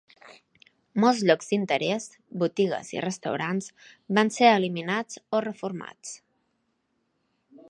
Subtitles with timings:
[1.03, 2.07] Molts llocs d'interès,
[2.45, 3.69] botigues i restaurants
[4.19, 6.21] van ser eliminats o reformats.